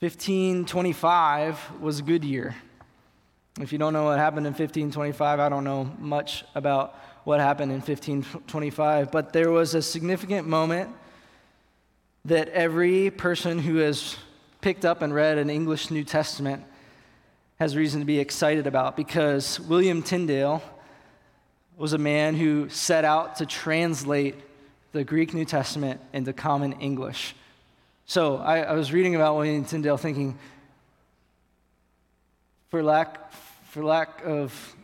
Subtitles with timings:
[0.00, 2.54] 1525 was a good year.
[3.58, 7.72] If you don't know what happened in 1525, I don't know much about what happened
[7.72, 10.90] in 1525, but there was a significant moment
[12.26, 14.16] that every person who has
[14.60, 16.62] picked up and read an English New Testament
[17.58, 20.62] has reason to be excited about because William Tyndale
[21.78, 24.34] was a man who set out to translate
[24.92, 27.34] the Greek New Testament into common English.
[28.08, 30.38] So I, I was reading about William Tyndale thinking,
[32.68, 33.32] for lack,
[33.70, 34.76] for lack of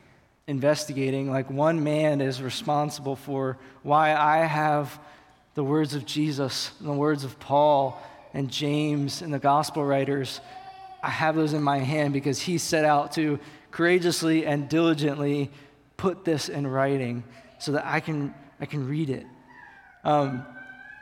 [0.49, 4.99] investigating, like one man is responsible for why I have
[5.55, 8.03] the words of Jesus, the words of Paul
[8.35, 10.41] and James and the gospel writers.
[11.01, 13.39] I have those in my hand because he set out to
[13.71, 15.49] courageously and diligently
[15.97, 17.23] put this in writing
[17.61, 19.27] so that I can, I can read it.
[20.03, 20.45] Um,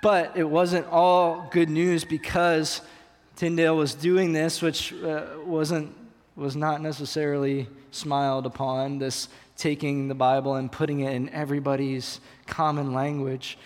[0.02, 2.80] but it wasn't all good news because
[3.36, 5.94] Tyndale was doing this, which uh, wasn't,
[6.36, 12.94] was not necessarily smiled upon, this taking the Bible and putting it in everybody's common
[12.94, 13.58] language.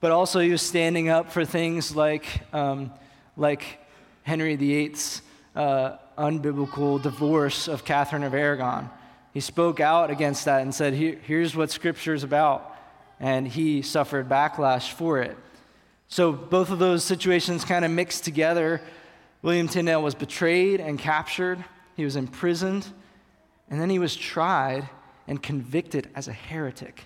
[0.00, 2.92] But also, he was standing up for things like, um,
[3.36, 3.78] like
[4.22, 5.22] Henry VIII's
[5.56, 8.90] uh, unbiblical divorce of Catherine of Aragon.
[9.32, 12.70] He spoke out against that and said, Here, Here's what Scripture is about.
[13.18, 15.36] And he suffered backlash for it.
[16.08, 18.80] So both of those situations kind of mixed together.
[19.42, 21.64] William Tyndale was betrayed and captured,
[21.96, 22.86] he was imprisoned,
[23.68, 24.88] and then he was tried
[25.26, 27.04] and convicted as a heretic.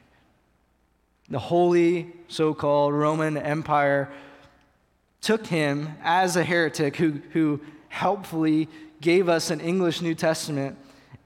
[1.29, 4.11] The holy so called Roman Empire
[5.21, 8.69] took him as a heretic who, who helpfully
[9.01, 10.77] gave us an English New Testament,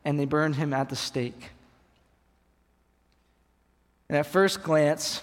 [0.05, 1.51] and they burned him at the stake.
[4.09, 5.23] And at first glance,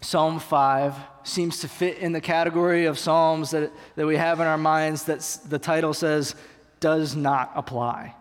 [0.00, 4.46] Psalm 5 seems to fit in the category of Psalms that, that we have in
[4.46, 6.34] our minds that the title says
[6.80, 8.14] does not apply.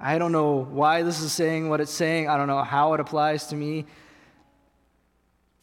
[0.00, 2.28] I don't know why this is saying what it's saying.
[2.28, 3.84] I don't know how it applies to me.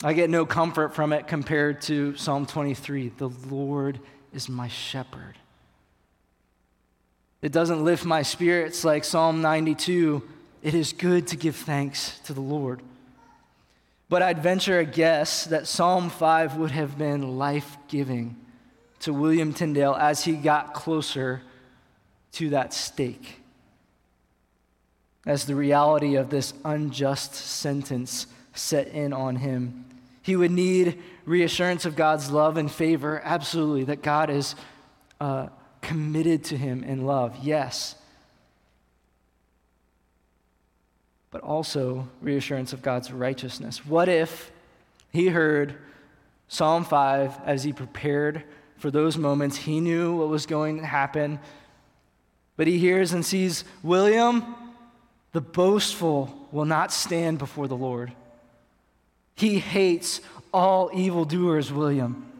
[0.04, 4.00] I get no comfort from it compared to Psalm 23 The Lord
[4.34, 5.38] is my shepherd.
[7.42, 10.22] It doesn't lift my spirits like Psalm 92.
[10.64, 12.82] It is good to give thanks to the Lord.
[14.08, 18.36] But I'd venture a guess that Psalm 5 would have been life giving
[19.00, 21.42] to William Tyndale as he got closer
[22.34, 23.42] to that stake.
[25.26, 29.86] As the reality of this unjust sentence set in on him,
[30.22, 34.56] he would need reassurance of God's love and favor, absolutely, that God is
[35.20, 35.48] uh,
[35.82, 37.96] committed to him in love, yes.
[41.36, 43.86] But also reassurance of God's righteousness.
[43.86, 44.52] What if
[45.12, 45.76] he heard
[46.48, 48.46] Psalm 5 as he prepared
[48.78, 49.58] for those moments?
[49.58, 51.40] He knew what was going to happen,
[52.56, 54.46] but he hears and sees William,
[55.34, 58.14] the boastful, will not stand before the Lord.
[59.36, 60.22] He hates
[60.54, 62.32] all evildoers, William.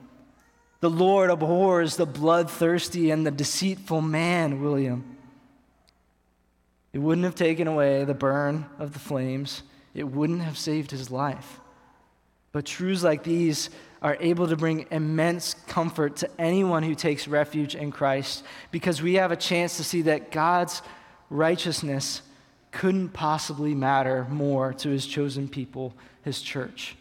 [0.80, 5.15] The Lord abhors the bloodthirsty and the deceitful man, William.
[6.96, 9.64] It wouldn't have taken away the burn of the flames,
[9.94, 11.60] it wouldn't have saved his life.
[12.54, 13.70] But truths like these
[14.02, 19.16] are able to bring immense comfort to anyone who takes refuge in Christ because we
[19.16, 20.82] have a chance to see that God's
[21.30, 22.22] righteousness
[22.72, 26.96] couldn't possibly matter more to his chosen people, his church.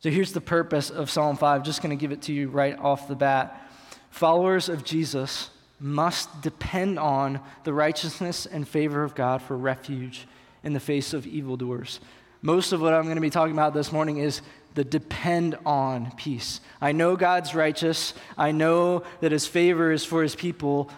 [0.00, 1.62] So here's the purpose of Psalm 5.
[1.62, 3.70] Just going to give it to you right off the bat.
[4.10, 5.48] Followers of Jesus
[5.82, 10.26] must depend on the righteousness and favor of God for refuge
[10.62, 11.98] in the face of evildoers.
[12.40, 14.42] Most of what I'm going to be talking about this morning is
[14.74, 16.60] the depend on piece.
[16.80, 20.88] I know God's righteous, I know that his favor is for his people,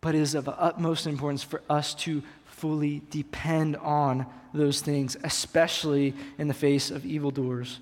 [0.00, 6.14] but it is of utmost importance for us to fully depend on those things, especially
[6.38, 7.80] in the face of evildoers.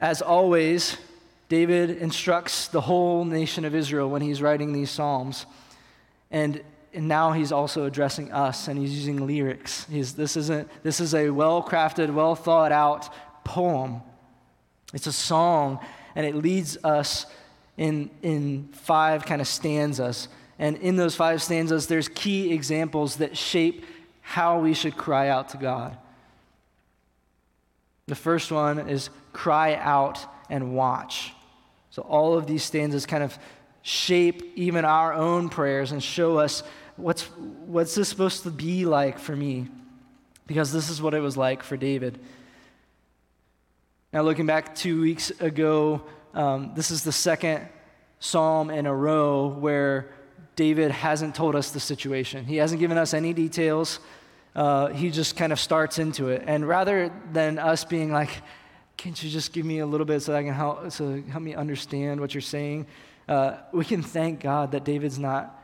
[0.00, 0.96] As always,
[1.48, 5.46] David instructs the whole nation of Israel when he's writing these Psalms.
[6.30, 6.62] And,
[6.92, 9.86] and now he's also addressing us and he's using lyrics.
[9.90, 13.12] He's, this, isn't, this is a well crafted, well thought out
[13.44, 14.00] poem.
[14.94, 15.80] It's a song,
[16.14, 17.26] and it leads us
[17.76, 20.28] in, in five kind of stanzas.
[20.58, 23.84] And in those five stanzas, there's key examples that shape
[24.20, 25.98] how we should cry out to God.
[28.06, 31.33] The first one is cry out and watch.
[31.94, 33.38] So, all of these stanzas kind of
[33.82, 36.64] shape even our own prayers and show us
[36.96, 37.22] what's,
[37.66, 39.68] what's this supposed to be like for me?
[40.48, 42.18] Because this is what it was like for David.
[44.12, 46.02] Now, looking back two weeks ago,
[46.34, 47.68] um, this is the second
[48.18, 50.10] psalm in a row where
[50.56, 52.44] David hasn't told us the situation.
[52.44, 54.00] He hasn't given us any details.
[54.56, 56.42] Uh, he just kind of starts into it.
[56.44, 58.30] And rather than us being like,
[58.96, 61.54] can't you just give me a little bit so I can help, so help me
[61.54, 62.86] understand what you're saying?
[63.28, 65.60] Uh, we can thank God that David's not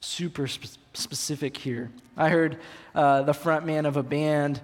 [0.00, 1.90] super sp- specific here.
[2.16, 2.58] I heard
[2.94, 4.60] uh, the front man of a band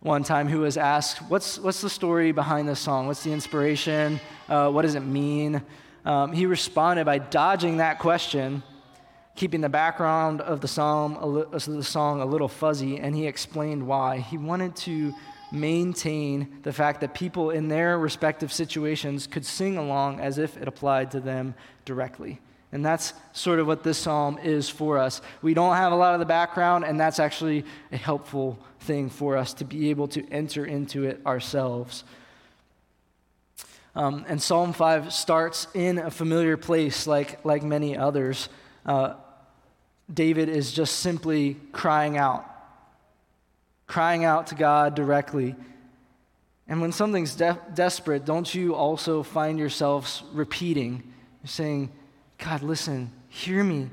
[0.00, 3.06] one time who was asked, What's, what's the story behind this song?
[3.06, 4.18] What's the inspiration?
[4.48, 5.62] Uh, what does it mean?
[6.04, 8.62] Um, he responded by dodging that question,
[9.36, 13.86] keeping the background of the song, li- the song a little fuzzy, and he explained
[13.86, 14.18] why.
[14.18, 15.12] He wanted to
[15.52, 20.68] maintain the fact that people in their respective situations could sing along as if it
[20.68, 21.54] applied to them
[21.84, 22.40] directly.
[22.72, 25.20] And that's sort of what this psalm is for us.
[25.42, 29.36] We don't have a lot of the background, and that's actually a helpful thing for
[29.36, 32.04] us to be able to enter into it ourselves.
[33.96, 38.48] Um, and Psalm 5 starts in a familiar place, like, like many others.
[38.86, 39.14] Uh,
[40.12, 42.44] David is just simply crying out,
[43.90, 45.56] crying out to God directly.
[46.68, 51.02] And when something's de- desperate, don't you also find yourselves repeating,
[51.44, 51.90] saying,
[52.38, 53.90] God, listen, hear me.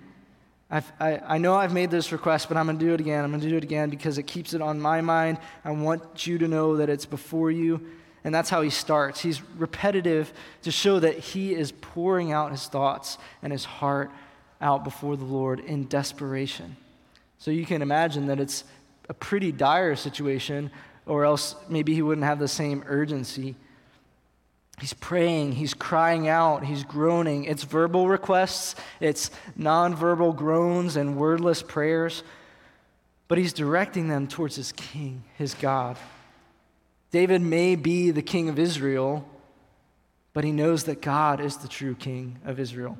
[0.69, 3.23] I've, i I, know I've made this request, but I'm going to do it again.
[3.23, 5.39] I'm going to do it again because it keeps it on my mind.
[5.65, 7.81] I want you to know that it's before you.
[8.23, 9.21] And that's how he starts.
[9.21, 14.11] He's repetitive to show that he is pouring out his thoughts and his heart
[14.61, 16.77] out before the Lord in desperation.
[17.39, 18.63] So you can imagine that it's
[19.09, 20.71] a pretty dire situation,
[21.05, 23.55] or else maybe he wouldn't have the same urgency.
[24.79, 27.45] He's praying, he's crying out, he's groaning.
[27.45, 32.23] It's verbal requests, it's nonverbal groans and wordless prayers,
[33.27, 35.97] but he's directing them towards his king, his God.
[37.11, 39.27] David may be the king of Israel,
[40.33, 42.97] but he knows that God is the true king of Israel.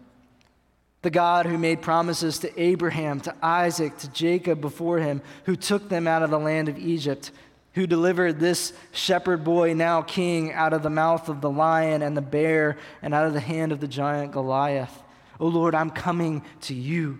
[1.07, 5.87] The God who made promises to Abraham, to Isaac, to Jacob before him, who took
[5.87, 7.31] them out of the land of Egypt
[7.75, 12.17] who delivered this shepherd boy, now king, out of the mouth of the lion and
[12.17, 15.01] the bear and out of the hand of the giant Goliath.
[15.39, 17.19] Oh Lord, I'm coming to you.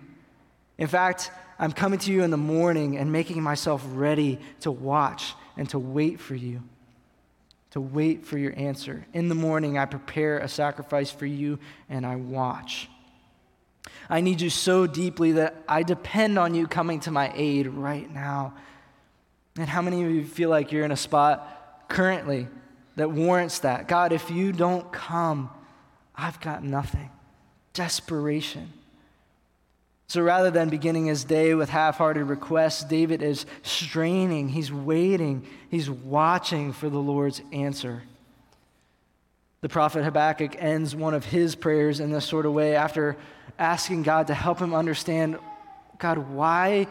[0.76, 5.32] In fact, I'm coming to you in the morning and making myself ready to watch
[5.56, 6.62] and to wait for you,
[7.70, 9.06] to wait for your answer.
[9.14, 11.58] In the morning, I prepare a sacrifice for you
[11.88, 12.90] and I watch.
[14.10, 18.12] I need you so deeply that I depend on you coming to my aid right
[18.12, 18.54] now.
[19.56, 22.48] And how many of you feel like you're in a spot currently
[22.96, 23.88] that warrants that?
[23.88, 25.50] God, if you don't come,
[26.14, 27.10] I've got nothing.
[27.72, 28.72] Desperation.
[30.08, 35.46] So rather than beginning his day with half hearted requests, David is straining, he's waiting,
[35.70, 38.02] he's watching for the Lord's answer.
[39.60, 43.16] The prophet Habakkuk ends one of his prayers in this sort of way after
[43.58, 45.38] asking God to help him understand
[45.98, 46.86] God, why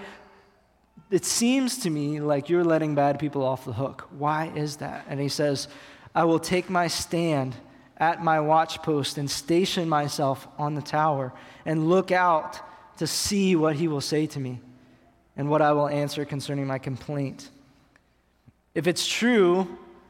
[1.10, 4.08] it seems to me like you're letting bad people off the hook.
[4.18, 5.06] Why is that?
[5.08, 5.68] And he says,
[6.14, 7.56] I will take my stand
[7.98, 11.34] at my watchpost and station myself on the tower
[11.66, 12.60] and look out
[12.98, 14.60] to see what he will say to me
[15.36, 17.50] and what I will answer concerning my complaint.
[18.76, 19.68] If it's true,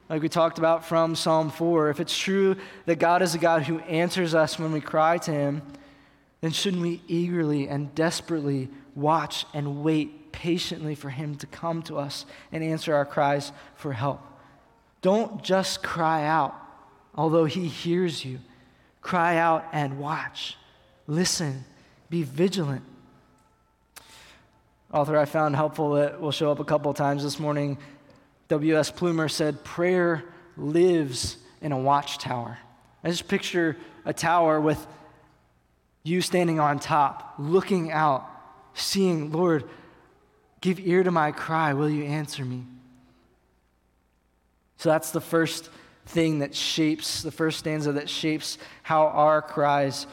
[0.10, 3.64] like we talked about from Psalm 4, if it's true that God is a God
[3.64, 5.62] who answers us when we cry to him,
[6.42, 11.98] then shouldn't we eagerly and desperately watch and wait patiently for Him to come to
[11.98, 14.22] us and answer our cries for help.
[15.02, 16.56] Don't just cry out,
[17.16, 18.40] although He hears you.
[19.02, 20.58] Cry out and watch.
[21.08, 21.64] Listen.
[22.10, 22.84] Be vigilant.
[24.94, 27.78] Author I found helpful that will show up a couple times this morning.
[28.48, 28.90] W.S.
[28.92, 30.24] Plumer said, Prayer
[30.56, 32.58] lives in a watchtower.
[33.04, 33.76] I just picture
[34.06, 34.86] a tower with
[36.08, 38.28] you standing on top, looking out,
[38.74, 39.66] seeing, Lord,
[40.62, 41.74] Give ear to my cry.
[41.74, 42.64] Will you answer me?
[44.78, 45.70] So that's the first
[46.06, 50.08] thing that shapes, the first stanza that shapes how our cries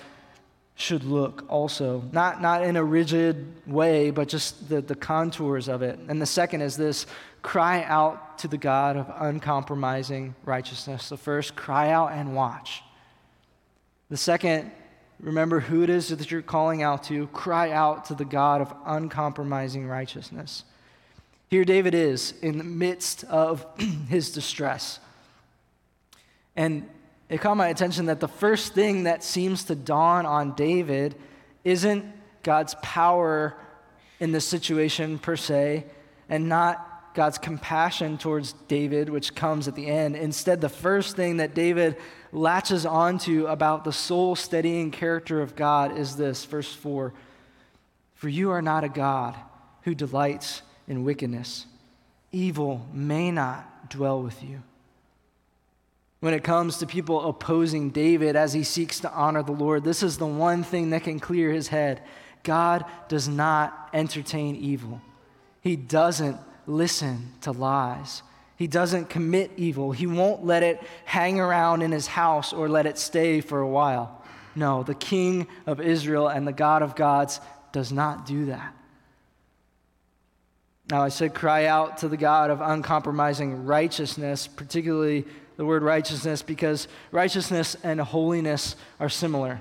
[0.75, 2.03] should look also.
[2.13, 5.99] Not, not in a rigid way, but just the, the contours of it.
[6.09, 7.07] And the second is this
[7.43, 11.09] cry out to the God of uncompromising righteousness.
[11.09, 12.83] The first, cry out and watch.
[14.09, 14.73] The second,
[15.21, 17.27] Remember who it is that you're calling out to.
[17.29, 20.65] Cry out to the God of uncompromising righteousness.
[21.49, 23.65] Here, David is in the midst of
[24.09, 24.99] his distress.
[26.57, 26.89] And
[27.29, 31.15] it caught my attention that the first thing that seems to dawn on David
[31.65, 32.05] isn't
[32.43, 33.57] God's power
[34.21, 35.85] in the situation per se,
[36.29, 40.17] and not God's compassion towards David, which comes at the end.
[40.17, 41.97] Instead, the first thing that David
[42.35, 47.13] latches onto about the soul steadying character of God is this verse 4
[48.15, 49.37] For you are not a God
[49.83, 51.67] who delights in wickedness,
[52.33, 54.63] evil may not dwell with you.
[56.21, 60.03] When it comes to people opposing David as he seeks to honor the Lord, this
[60.03, 62.03] is the one thing that can clear his head.
[62.43, 65.03] God does not entertain evil.
[65.61, 68.23] He doesn't listen to lies.
[68.57, 69.93] He doesn't commit evil.
[69.93, 73.69] He won't let it hang around in his house or let it stay for a
[73.69, 74.23] while.
[74.55, 77.41] No, the King of Israel and the God of gods
[77.73, 78.75] does not do that.
[80.91, 85.25] Now, I said cry out to the God of uncompromising righteousness, particularly
[85.57, 89.61] the word righteousness, because righteousness and holiness are similar.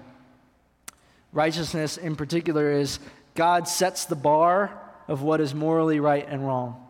[1.31, 2.99] Righteousness, in particular, is
[3.35, 6.85] God sets the bar of what is morally right and wrong.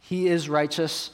[0.00, 1.10] He is righteous,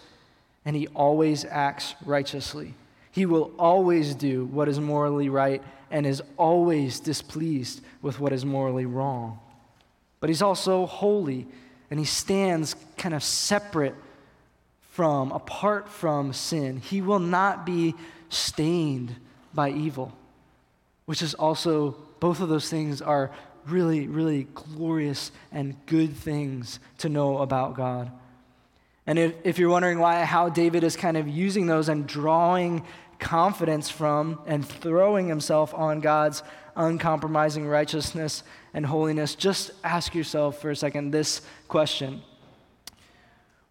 [0.64, 2.74] and he always acts righteously.
[3.10, 8.44] He will always do what is morally right and is always displeased with what is
[8.44, 9.38] morally wrong.
[10.20, 11.46] But he's also holy,
[11.90, 13.94] and he stands kind of separate
[14.92, 16.78] from, apart from sin.
[16.78, 17.94] He will not be
[18.28, 19.16] stained
[19.52, 20.12] by evil,
[21.06, 23.30] which is also, both of those things are
[23.66, 28.10] really, really glorious and good things to know about God.
[29.06, 32.84] And if, if you're wondering why, how David is kind of using those and drawing
[33.18, 36.42] confidence from and throwing himself on God's
[36.76, 38.42] uncompromising righteousness
[38.74, 42.22] and holiness, just ask yourself for a second this question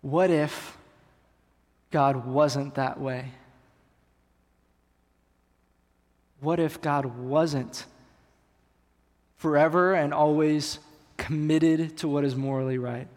[0.02, 0.78] What if
[1.92, 3.32] God wasn't that way?
[6.40, 7.86] What if God wasn't
[9.38, 10.80] forever and always
[11.18, 13.08] committed to what is morally right?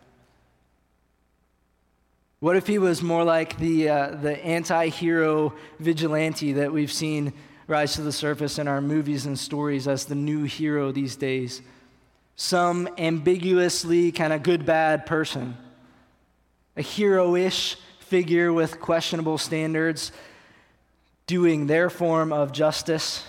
[2.45, 7.33] What if he was more like the, uh, the anti hero vigilante that we've seen
[7.67, 11.63] rise to the surface in our movies and stories as the new hero these days?
[12.37, 15.57] Some ambiguously kind of good bad person,
[16.77, 20.13] a hero ish figure with questionable standards
[21.27, 23.25] doing their form of justice.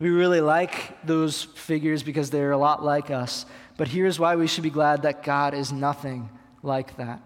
[0.00, 3.46] We really like those figures because they're a lot like us.
[3.76, 6.28] But here's why we should be glad that God is nothing
[6.64, 7.22] like that.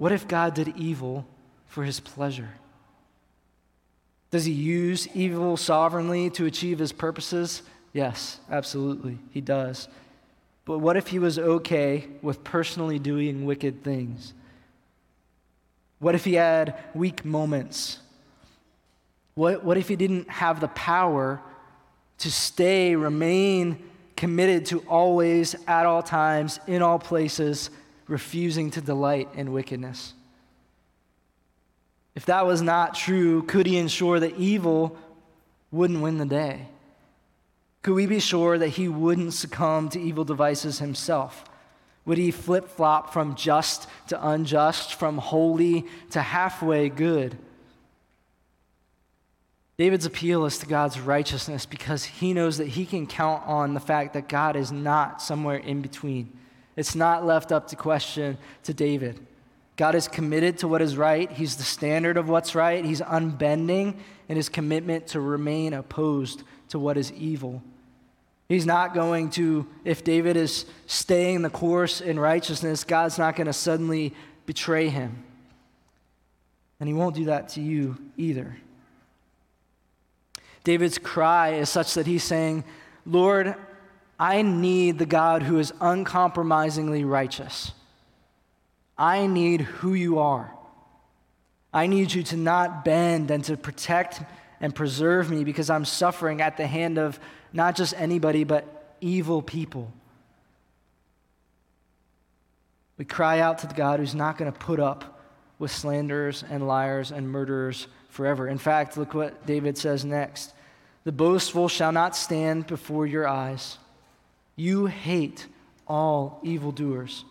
[0.00, 1.26] What if God did evil
[1.66, 2.48] for his pleasure?
[4.30, 7.60] Does he use evil sovereignly to achieve his purposes?
[7.92, 9.88] Yes, absolutely, he does.
[10.64, 14.32] But what if he was okay with personally doing wicked things?
[15.98, 17.98] What if he had weak moments?
[19.34, 21.42] What, what if he didn't have the power
[22.20, 23.78] to stay, remain
[24.16, 27.68] committed to always, at all times, in all places,
[28.10, 30.14] refusing to delight in wickedness.
[32.14, 34.98] If that was not true, could he ensure that evil
[35.70, 36.66] wouldn't win the day?
[37.82, 41.44] Could we be sure that he wouldn't succumb to evil devices himself?
[42.04, 47.38] Would he flip flop from just to unjust, from holy to halfway good?
[49.78, 53.80] David's appeal is to God's righteousness because he knows that he can count on the
[53.80, 56.36] fact that God is not somewhere in between.
[56.80, 59.20] It's not left up to question to David.
[59.76, 61.30] God is committed to what is right.
[61.30, 62.82] He's the standard of what's right.
[62.82, 63.98] He's unbending
[64.30, 67.62] in his commitment to remain opposed to what is evil.
[68.48, 73.46] He's not going to, if David is staying the course in righteousness, God's not going
[73.46, 74.14] to suddenly
[74.46, 75.22] betray him.
[76.80, 78.56] And he won't do that to you either.
[80.64, 82.64] David's cry is such that he's saying,
[83.04, 83.54] Lord,
[84.20, 87.72] I need the God who is uncompromisingly righteous.
[88.98, 90.54] I need who you are.
[91.72, 94.20] I need you to not bend and to protect
[94.60, 97.18] and preserve me because I'm suffering at the hand of
[97.54, 99.90] not just anybody, but evil people.
[102.98, 105.18] We cry out to the God who's not going to put up
[105.58, 108.46] with slanderers and liars and murderers forever.
[108.46, 110.52] In fact, look what David says next
[111.04, 113.78] The boastful shall not stand before your eyes.
[114.60, 115.46] You hate
[115.88, 117.24] all evildoers.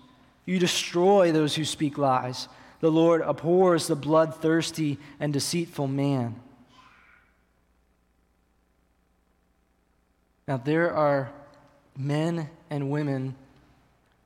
[0.48, 2.48] You destroy those who speak lies.
[2.80, 6.42] The Lord abhors the bloodthirsty and deceitful man.
[10.48, 11.30] Now, there are
[11.96, 13.36] men and women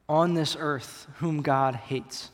[0.08, 2.32] on this earth whom God hates.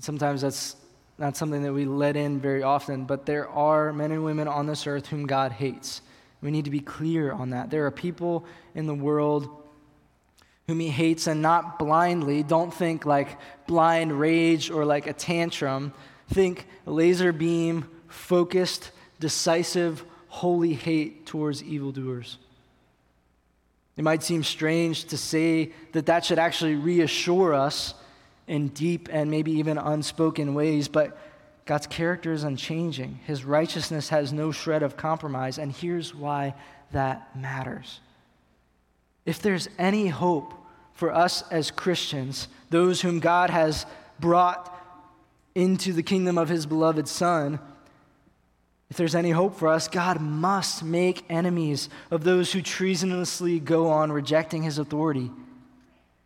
[0.00, 0.76] Sometimes that's
[1.16, 4.66] not something that we let in very often, but there are men and women on
[4.66, 6.02] this earth whom God hates.
[6.44, 7.70] We need to be clear on that.
[7.70, 9.48] There are people in the world
[10.66, 12.42] whom he hates, and not blindly.
[12.42, 15.92] Don't think like blind rage or like a tantrum.
[16.28, 22.38] Think laser beam, focused, decisive, holy hate towards evildoers.
[23.96, 27.94] It might seem strange to say that that should actually reassure us
[28.46, 31.16] in deep and maybe even unspoken ways, but
[31.66, 33.20] God's character is unchanging.
[33.26, 36.54] His righteousness has no shred of compromise, and here's why
[36.92, 38.00] that matters.
[39.24, 40.52] If there's any hope
[40.92, 43.86] for us as Christians, those whom God has
[44.20, 44.70] brought
[45.54, 47.58] into the kingdom of his beloved Son,
[48.90, 53.88] if there's any hope for us, God must make enemies of those who treasonously go
[53.88, 55.30] on rejecting his authority.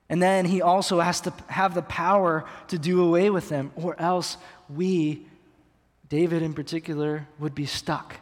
[0.09, 3.99] And then he also has to have the power to do away with them, or
[4.01, 4.37] else
[4.69, 5.27] we,
[6.09, 8.17] David in particular, would be stuck.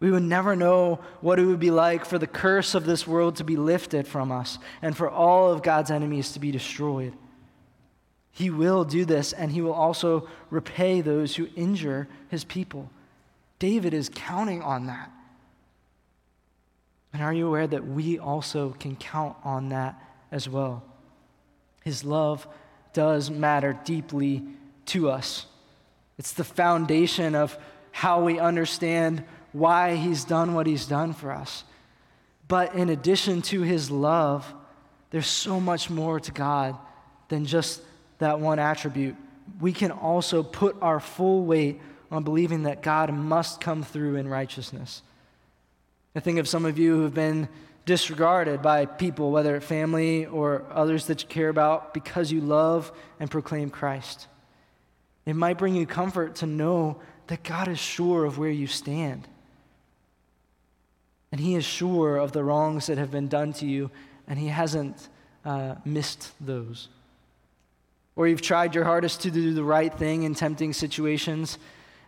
[0.00, 3.36] We would never know what it would be like for the curse of this world
[3.36, 7.14] to be lifted from us and for all of God's enemies to be destroyed.
[8.30, 12.88] He will do this, and he will also repay those who injure his people.
[13.58, 15.10] David is counting on that.
[17.12, 20.84] And are you aware that we also can count on that as well?
[21.82, 22.46] His love
[22.92, 24.44] does matter deeply
[24.86, 25.46] to us.
[26.18, 27.56] It's the foundation of
[27.92, 31.64] how we understand why he's done what he's done for us.
[32.48, 34.52] But in addition to his love,
[35.10, 36.76] there's so much more to God
[37.28, 37.80] than just
[38.18, 39.16] that one attribute.
[39.60, 44.28] We can also put our full weight on believing that God must come through in
[44.28, 45.02] righteousness.
[46.14, 47.48] I think of some of you who've been
[47.84, 53.30] disregarded by people, whether family or others that you care about, because you love and
[53.30, 54.26] proclaim Christ.
[55.28, 59.28] It might bring you comfort to know that God is sure of where you stand.
[61.30, 63.90] And He is sure of the wrongs that have been done to you,
[64.26, 65.10] and He hasn't
[65.44, 66.88] uh, missed those.
[68.16, 71.58] Or you've tried your hardest to do the right thing in tempting situations,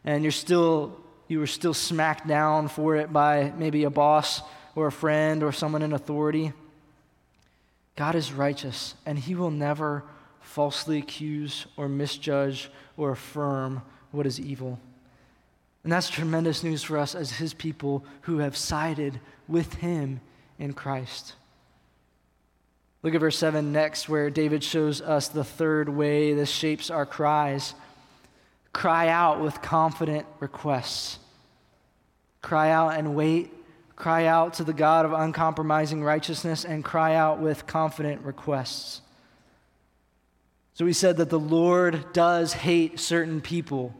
[0.03, 4.41] and you're still, you were still smacked down for it by maybe a boss
[4.75, 6.55] or a friend or someone in authority.
[7.97, 10.05] God is righteous, and He will never
[10.51, 14.81] falsely accuse or misjudge or affirm what is evil.
[15.85, 20.21] And that's tremendous news for us as his people who have sided with him
[20.59, 21.35] in Christ.
[23.05, 27.07] Look at verse 7 next, where David shows us the third way this shapes our
[27.07, 27.75] cries.
[28.73, 31.21] Cry out with confident requests.
[32.43, 33.53] Cry out and wait.
[33.95, 39.03] Cry out to the God of uncompromising righteousness and cry out with confident requests.
[40.81, 43.95] So we said that the Lord does hate certain people.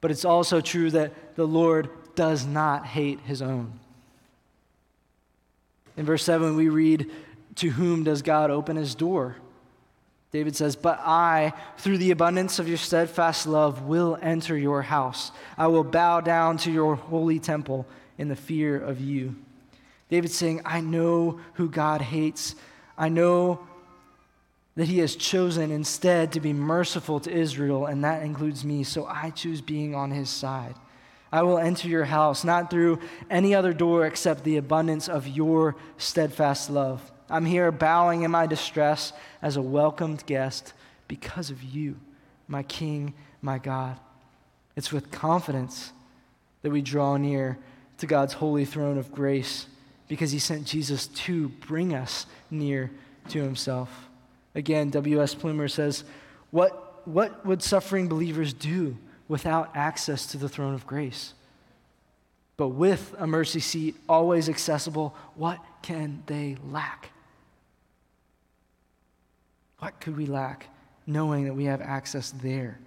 [0.00, 3.78] But it's also true that the Lord does not hate his own.
[5.96, 7.08] In verse 7, we read,
[7.54, 9.36] To whom does God open his door?
[10.32, 15.30] David says, But I, through the abundance of your steadfast love, will enter your house.
[15.56, 17.86] I will bow down to your holy temple
[18.18, 19.36] in the fear of you.
[20.10, 22.56] David's saying, I know who God hates.
[22.98, 23.68] I know
[24.74, 29.06] that he has chosen instead to be merciful to Israel, and that includes me, so
[29.06, 30.74] I choose being on his side.
[31.30, 35.76] I will enter your house, not through any other door except the abundance of your
[35.96, 37.10] steadfast love.
[37.30, 40.74] I'm here bowing in my distress as a welcomed guest
[41.08, 41.96] because of you,
[42.48, 43.98] my King, my God.
[44.76, 45.92] It's with confidence
[46.62, 47.58] that we draw near
[47.98, 49.66] to God's holy throne of grace
[50.08, 52.90] because he sent Jesus to bring us near
[53.28, 54.08] to himself.
[54.54, 55.34] Again, W.S.
[55.34, 56.04] Plumer says,
[56.50, 58.96] what, what would suffering believers do
[59.28, 61.34] without access to the throne of grace?
[62.56, 67.10] But with a mercy seat always accessible, what can they lack?
[69.78, 70.68] What could we lack
[71.06, 72.78] knowing that we have access there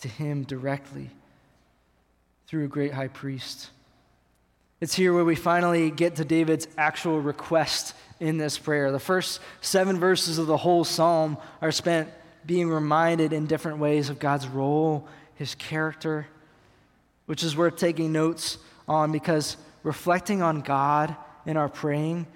[0.00, 1.10] to Him directly
[2.46, 3.70] through a great high priest?
[4.80, 8.92] It's here where we finally get to David's actual request in this prayer.
[8.92, 12.08] The first seven verses of the whole psalm are spent
[12.46, 16.26] being reminded in different ways of God's role, his character,
[17.26, 22.26] which is worth taking notes on because reflecting on God in our praying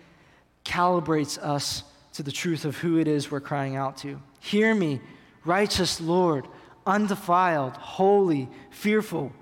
[0.65, 4.21] calibrates us to the truth of who it is we're crying out to.
[4.41, 5.01] Hear me,
[5.45, 6.49] righteous Lord,
[6.87, 9.33] undefiled, holy, fearful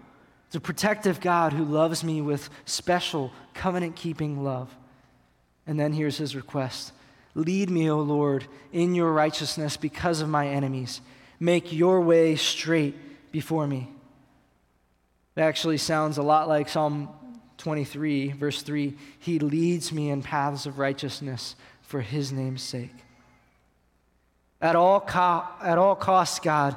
[0.53, 4.75] the protective God who loves me with special covenant keeping love.
[5.67, 6.93] And then here's his request
[7.35, 11.01] Lead me, O Lord, in your righteousness because of my enemies.
[11.41, 12.95] Make your way straight
[13.33, 13.89] before me.
[15.35, 17.09] It actually sounds a lot like Psalm
[17.59, 18.95] 23, verse 3.
[19.19, 22.95] He leads me in paths of righteousness for his name's sake.
[24.61, 26.77] At all, co- at all costs, God,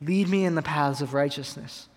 [0.00, 1.88] lead me in the paths of righteousness.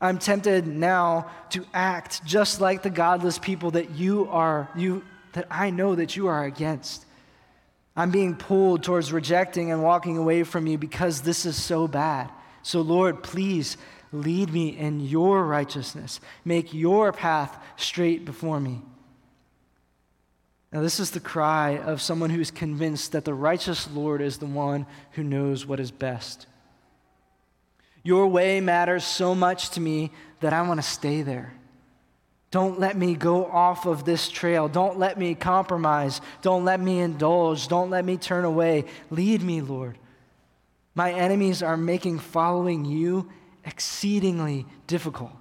[0.00, 5.46] I'm tempted now to act just like the godless people that you are, you, that
[5.50, 7.04] I know that you are against.
[7.94, 12.30] I'm being pulled towards rejecting and walking away from you because this is so bad.
[12.62, 13.76] So, Lord, please
[14.12, 16.20] lead me in your righteousness.
[16.44, 18.80] Make your path straight before me.
[20.72, 24.46] Now, this is the cry of someone who's convinced that the righteous Lord is the
[24.46, 26.46] one who knows what is best.
[28.02, 31.52] Your way matters so much to me that I want to stay there.
[32.52, 34.68] Don't let me go off of this trail.
[34.68, 36.20] Don't let me compromise.
[36.42, 37.66] Don't let me indulge.
[37.66, 38.84] Don't let me turn away.
[39.10, 39.96] Lead me, Lord.
[40.94, 43.30] My enemies are making following you
[43.64, 45.32] exceedingly difficult.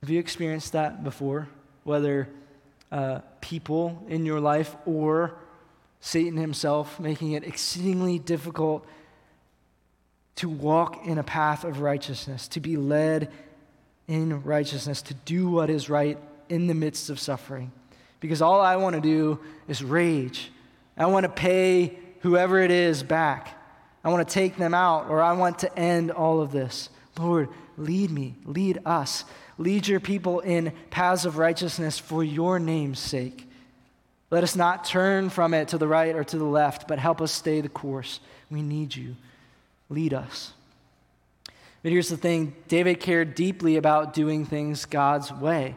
[0.00, 1.48] Have you experienced that before?
[1.82, 2.28] Whether
[2.92, 5.36] uh, people in your life or
[6.00, 8.86] Satan himself making it exceedingly difficult
[10.36, 13.32] to walk in a path of righteousness, to be led
[14.08, 17.72] in righteousness, to do what is right in the midst of suffering.
[18.20, 19.38] Because all I want to do
[19.68, 20.50] is rage.
[20.96, 23.56] I want to pay whoever it is back.
[24.04, 26.88] I want to take them out, or I want to end all of this.
[27.18, 29.24] Lord, lead me, lead us,
[29.58, 33.48] lead your people in paths of righteousness for your name's sake.
[34.30, 37.20] Let us not turn from it to the right or to the left, but help
[37.20, 38.20] us stay the course.
[38.50, 39.16] We need you.
[39.88, 40.52] Lead us.
[41.86, 45.76] But here's the thing David cared deeply about doing things God's way,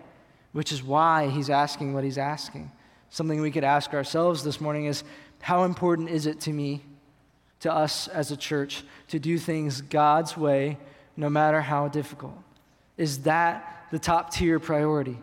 [0.54, 2.72] which is why he's asking what he's asking.
[3.12, 5.04] Something we could ask ourselves this morning is
[5.39, 6.84] how important is it to me,
[7.60, 10.80] to us as a church, to do things God's way,
[11.15, 12.34] no matter how difficult?
[12.98, 15.19] Is that the top tier priority?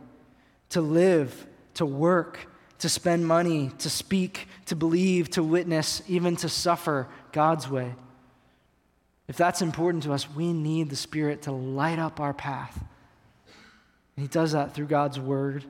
[0.69, 2.47] To live, to work,
[2.79, 7.93] to spend money, to speak, to believe, to witness, even to suffer God's way.
[9.29, 12.79] If that's important to us, we need the Spirit to light up our path.
[14.17, 15.65] And He does that through God's Word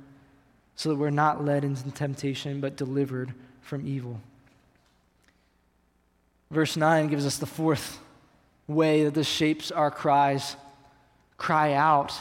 [0.75, 4.21] so that we're not led into temptation but delivered from evil.
[6.51, 7.99] Verse 9 gives us the fourth
[8.69, 10.57] way that this shapes our cries
[11.37, 12.15] cry out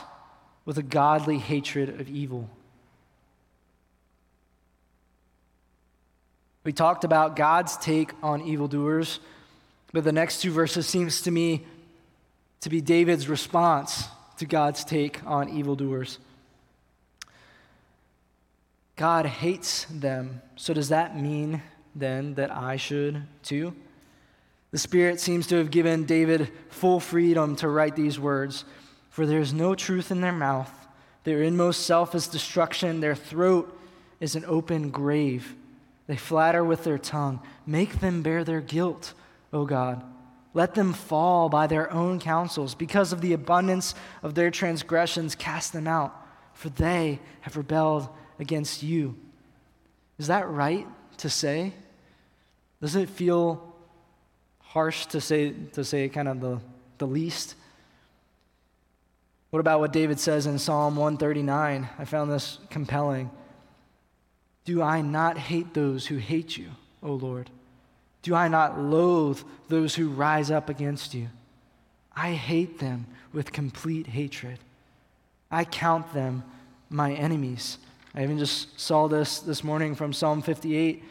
[0.65, 2.49] with a godly hatred of evil.
[6.63, 9.19] We talked about God's take on evildoers,
[9.95, 11.63] but the next two verses seems to me
[12.59, 16.19] to be David's response to God's take on evildoers.
[18.97, 20.41] God hates them.
[20.57, 21.61] So does that mean
[21.95, 23.73] then that I should too?
[24.71, 28.65] The Spirit seems to have given David full freedom to write these words
[29.09, 30.73] For there is no truth in their mouth,
[31.23, 33.79] their inmost self is destruction, their throat
[34.19, 35.55] is an open grave.
[36.07, 37.39] They flatter with their tongue.
[37.65, 39.13] Make them bear their guilt,
[39.55, 40.03] O God.
[40.53, 42.75] Let them fall by their own counsels.
[42.75, 46.13] Because of the abundance of their transgressions, cast them out,
[46.53, 49.15] for they have rebelled against you.
[50.19, 50.87] Is that right
[51.17, 51.73] to say?
[52.81, 53.73] Doesn't it feel
[54.59, 56.59] harsh to say, to say kind of the,
[56.97, 57.55] the least?
[59.51, 61.89] What about what David says in Psalm 139?
[61.97, 63.29] I found this compelling.
[64.65, 67.49] Do I not hate those who hate you, O Lord?
[68.25, 71.27] Do I not loathe those who rise up against you?
[72.15, 74.57] I hate them with complete hatred.
[75.51, 76.43] I count them
[76.89, 77.77] my enemies.
[78.15, 81.03] I even just saw this this morning from Psalm 58,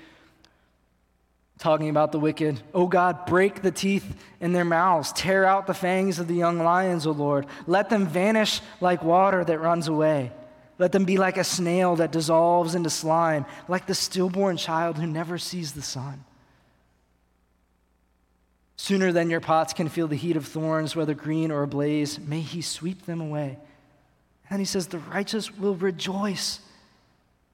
[1.60, 2.60] talking about the wicked.
[2.74, 6.58] Oh God, break the teeth in their mouths, tear out the fangs of the young
[6.58, 7.46] lions, O Lord.
[7.68, 10.32] Let them vanish like water that runs away.
[10.80, 15.06] Let them be like a snail that dissolves into slime, like the stillborn child who
[15.06, 16.24] never sees the sun.
[18.76, 22.40] Sooner than your pots can feel the heat of thorns, whether green or ablaze, may
[22.40, 23.58] he sweep them away.
[24.50, 26.60] And he says, The righteous will rejoice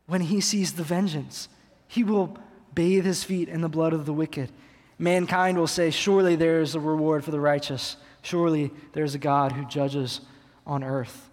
[0.07, 1.49] when he sees the vengeance.
[1.87, 2.37] He will
[2.75, 4.51] bathe his feet in the blood of the wicked.
[4.99, 7.97] Mankind will say, Surely there is a reward for the righteous.
[8.23, 10.21] Surely there is a God who judges
[10.67, 11.29] on earth.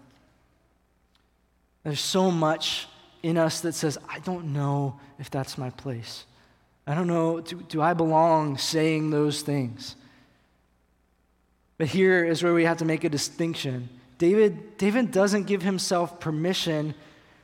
[1.84, 2.88] There's so much
[3.24, 6.26] in us that says, I don't know if that's my place.
[6.88, 9.98] I don't know, do, do I belong saying those things?
[11.78, 13.90] But here is where we have to make a distinction.
[14.18, 16.96] David, David doesn't give himself permission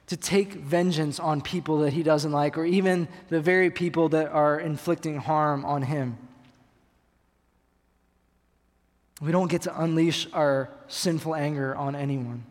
[0.07, 4.29] to take vengeance on people that he doesn't like, or even the very people that
[4.29, 6.17] are inflicting harm on him.
[9.21, 12.45] We don't get to unleash our sinful anger on anyone.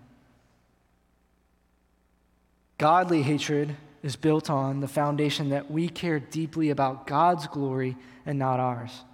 [2.79, 8.39] Godly hatred is built on the foundation that we care deeply about God's glory and
[8.39, 9.05] not ours.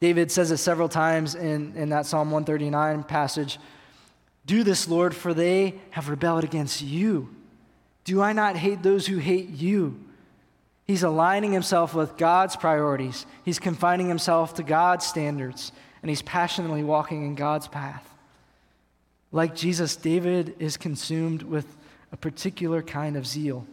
[0.00, 3.58] David says it several times in, in that Psalm 139 passage
[4.44, 7.34] Do this, Lord, for they have rebelled against you.
[8.04, 9.98] Do I not hate those who hate you?
[10.86, 13.24] He's aligning himself with God's priorities.
[13.44, 15.72] He's confining himself to God's standards,
[16.02, 18.06] and he's passionately walking in God's path.
[19.32, 21.66] Like Jesus, David is consumed with
[22.14, 23.66] a particular kind of zeal,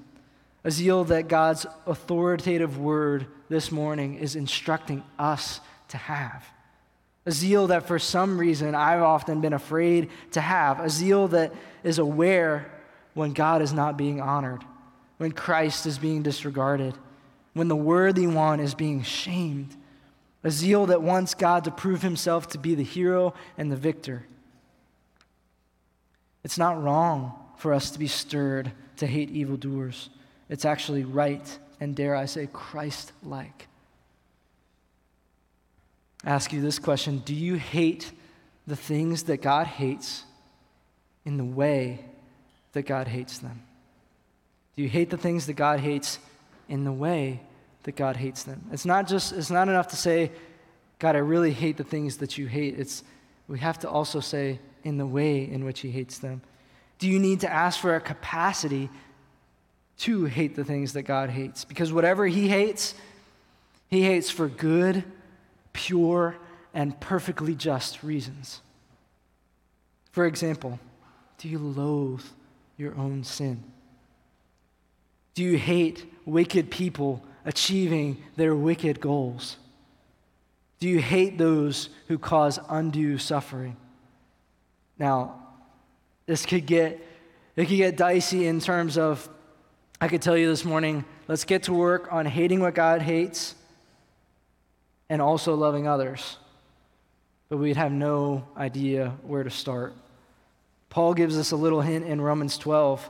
[0.64, 6.44] a zeal that God's authoritative word this morning is instructing us to have.
[7.28, 10.80] A zeal that for some reason I've often been afraid to have.
[10.80, 12.72] A zeal that is aware
[13.14, 14.64] when God is not being honored
[15.20, 16.96] when Christ is being disregarded,
[17.54, 19.76] when the worthy one is being shamed,
[20.44, 24.26] a zeal that wants God to prove himself to be the hero and the victor.
[26.44, 30.10] It's not wrong for us to be stirred to hate evildoers.
[30.50, 33.68] It's actually right and, dare I say, Christ like.
[36.26, 38.12] Ask you this question Do you hate
[38.66, 40.24] the things that God hates
[41.24, 42.04] in the way
[42.74, 43.62] that God hates them?
[44.76, 46.18] Do you hate the things that God hates
[46.68, 47.42] in the way
[47.84, 48.64] that God hates them?
[48.72, 50.32] It's not just it's not enough to say,
[50.98, 52.80] God, I really hate the things that you hate.
[52.80, 53.04] It's
[53.48, 56.42] we have to also say in the way in which he hates them.
[57.02, 58.92] Do you need to ask for a capacity
[59.98, 61.66] to hate the things that God hates?
[61.66, 62.94] Because whatever he hates,
[63.88, 65.04] he hates for good,
[65.74, 66.38] pure,
[66.76, 68.62] and perfectly just reasons.
[70.12, 70.80] For example,
[71.40, 72.24] do you loathe
[72.78, 73.64] your own sin?
[75.34, 79.58] Do you hate wicked people achieving their wicked goals?
[80.80, 83.76] Do you hate those who cause undue suffering?
[85.00, 85.41] Now,
[86.26, 87.00] this could get
[87.56, 89.30] it could get dicey in terms of
[90.00, 93.54] I could tell you this morning, let's get to work on hating what God hates
[95.10, 96.38] and also loving others.
[97.50, 99.94] But we'd have no idea where to start.
[100.90, 103.10] Paul gives us a little hint in Romans 12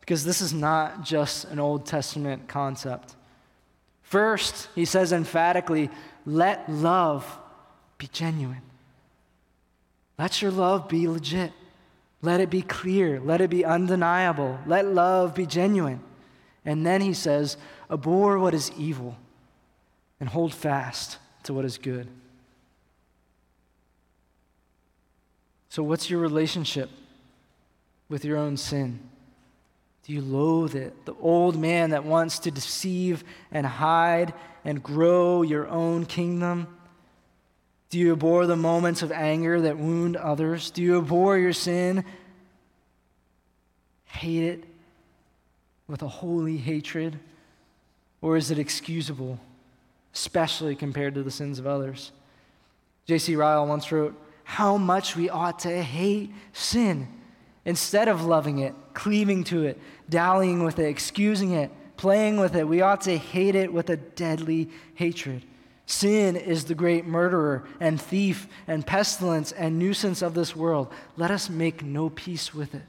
[0.00, 3.14] because this is not just an Old Testament concept.
[4.02, 5.88] First, he says emphatically,
[6.26, 7.26] let love
[7.96, 8.62] be genuine.
[10.18, 11.52] Let your love be legit.
[12.24, 13.20] Let it be clear.
[13.20, 14.58] Let it be undeniable.
[14.66, 16.00] Let love be genuine.
[16.64, 17.58] And then he says,
[17.90, 19.18] abhor what is evil
[20.18, 22.08] and hold fast to what is good.
[25.68, 26.88] So, what's your relationship
[28.08, 29.00] with your own sin?
[30.06, 31.04] Do you loathe it?
[31.04, 34.32] The old man that wants to deceive and hide
[34.64, 36.68] and grow your own kingdom?
[37.94, 40.72] Do you abhor the moments of anger that wound others?
[40.72, 42.04] Do you abhor your sin?
[44.06, 44.64] Hate it
[45.86, 47.20] with a holy hatred?
[48.20, 49.38] Or is it excusable,
[50.12, 52.10] especially compared to the sins of others?
[53.06, 53.36] J.C.
[53.36, 57.06] Ryle once wrote, How much we ought to hate sin
[57.64, 62.66] instead of loving it, cleaving to it, dallying with it, excusing it, playing with it.
[62.66, 65.44] We ought to hate it with a deadly hatred.
[65.86, 70.90] Sin is the great murderer and thief and pestilence and nuisance of this world.
[71.16, 72.82] Let us make no peace with it.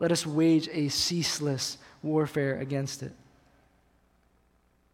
[0.00, 3.12] Let us wage a ceaseless warfare against it.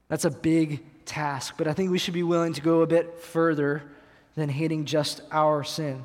[0.08, 3.20] That's a big task, but I think we should be willing to go a bit
[3.20, 3.82] further
[4.34, 6.04] than hating just our sin.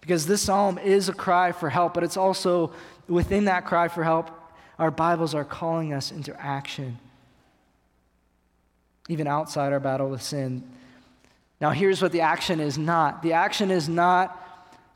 [0.00, 2.72] Because this psalm is a cry for help, but it's also
[3.08, 4.30] within that cry for help,
[4.78, 6.98] our Bibles are calling us into action,
[9.08, 10.62] even outside our battle with sin.
[11.60, 14.40] Now, here's what the action is not the action is not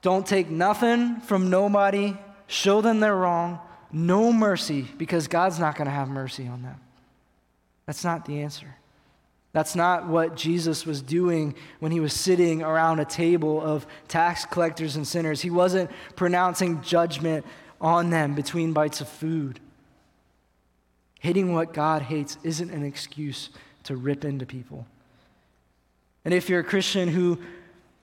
[0.03, 2.17] don't take nothing from nobody,
[2.47, 3.59] show them they're wrong,
[3.91, 6.81] no mercy, because God's not going to have mercy on them.
[7.87, 8.77] That's not the answer.
[9.53, 14.45] That's not what Jesus was doing when he was sitting around a table of tax
[14.45, 15.41] collectors and sinners.
[15.41, 17.47] He wasn't pronouncing judgment
[17.81, 19.59] on them between bites of food.
[21.21, 23.51] Hating what God hates isn't an excuse
[23.89, 24.87] to rip into people.
[26.25, 27.39] And if you're a Christian who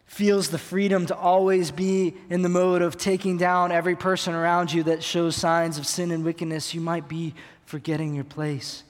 [0.08, 4.74] feels the freedom to always be in the mode of taking down every person around
[4.74, 8.84] you that shows signs of sin and wickedness, you might be forgetting your place.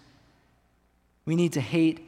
[1.26, 2.00] We need to hate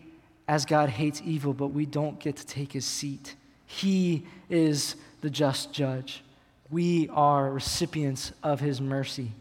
[0.48, 3.36] as God hates evil, but we don't get to take his seat.
[3.66, 6.24] He is the just judge.
[6.70, 9.32] We are recipients of his mercy.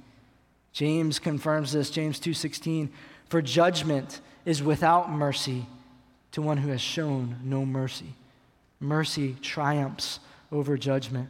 [0.72, 2.90] James confirms this, James 2:16,
[3.28, 5.66] for judgment is without mercy
[6.32, 8.14] to one who has shown no mercy.
[8.80, 11.28] Mercy triumphs over judgment.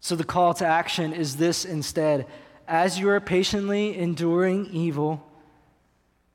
[0.00, 2.26] So the call to action is this instead
[2.66, 5.26] as you are patiently enduring evil,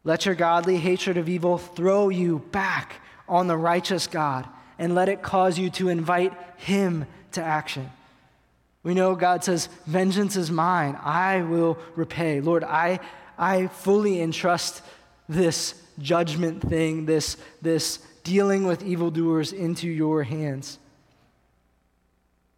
[0.03, 4.45] let your godly hatred of evil throw you back on the righteous God
[4.77, 7.89] and let it cause you to invite Him to action.
[8.83, 12.41] We know God says, Vengeance is mine, I will repay.
[12.41, 12.99] Lord, I,
[13.37, 14.81] I fully entrust
[15.27, 20.79] this judgment thing, this, this dealing with evildoers into your hands.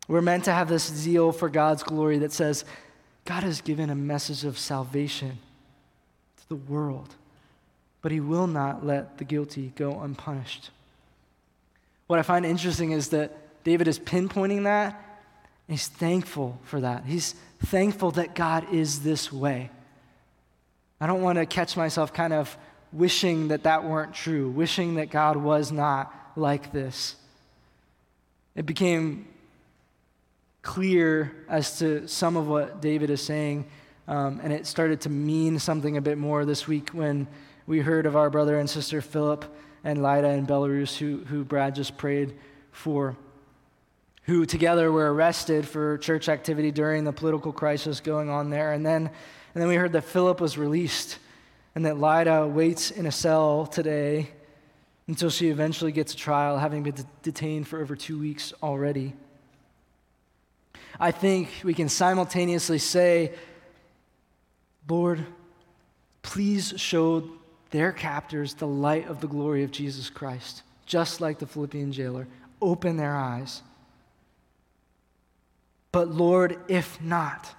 [0.08, 2.65] We're meant to have this zeal for God's glory that says,
[3.25, 5.38] God has given a message of salvation
[6.38, 7.13] to the world,
[8.01, 10.71] but He will not let the guilty go unpunished.
[12.08, 15.03] What I find interesting is that David is pinpointing that.
[15.67, 17.03] he's thankful for that.
[17.06, 19.69] He's thankful that God is this way.
[20.99, 22.57] I don't want to catch myself kind of
[22.91, 27.15] wishing that that weren't true, wishing that God was not like this.
[28.55, 29.27] It became
[30.63, 33.65] clear as to some of what David is saying,
[34.07, 37.27] um, and it started to mean something a bit more this week when
[37.67, 39.45] we heard of our brother and sister Philip
[39.83, 42.33] and Lida in Belarus, who, who Brad just prayed
[42.71, 43.15] for,
[44.23, 48.73] who together were arrested for church activity during the political crisis going on there.
[48.73, 49.12] And then,
[49.58, 51.17] and then we heard that Philip was released
[51.74, 54.30] and that Lida waits in a cell today
[55.08, 56.93] until she eventually gets a trial, having been
[57.24, 59.13] detained for over two weeks already.
[61.00, 63.32] I think we can simultaneously say,
[64.88, 65.26] Lord,
[66.22, 67.28] please show
[67.72, 72.28] their captors the light of the glory of Jesus Christ, just like the Philippian jailer.
[72.62, 73.63] Open their eyes.
[75.91, 77.56] But Lord, if not,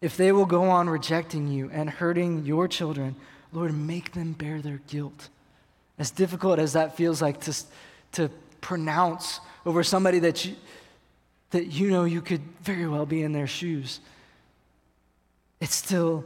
[0.00, 3.16] if they will go on rejecting you and hurting your children,
[3.52, 5.28] Lord, make them bear their guilt.
[5.98, 7.56] As difficult as that feels like to,
[8.12, 8.30] to
[8.60, 10.54] pronounce over somebody that you,
[11.50, 14.00] that you know you could very well be in their shoes,
[15.60, 16.24] it's still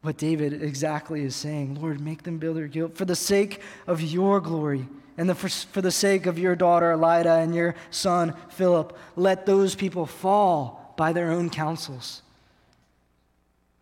[0.00, 1.80] what David exactly is saying.
[1.80, 5.48] Lord, make them bear their guilt for the sake of your glory and the, for,
[5.48, 8.96] for the sake of your daughter Lida and your son Philip.
[9.14, 12.22] Let those people fall by their own counsels.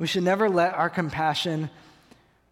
[0.01, 1.69] We should never let our compassion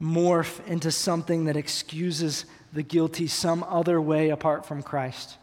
[0.01, 5.39] morph into something that excuses the guilty some other way apart from Christ.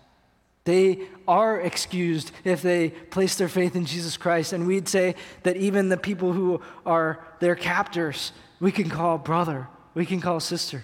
[0.65, 4.53] They are excused if they place their faith in Jesus Christ.
[4.53, 9.67] And we'd say that even the people who are their captors, we can call brother,
[9.95, 10.83] we can call sister.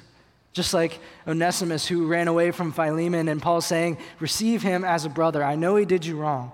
[0.53, 5.09] Just like Onesimus, who ran away from Philemon, and Paul saying, Receive him as a
[5.09, 5.43] brother.
[5.43, 6.51] I know he did you wrong,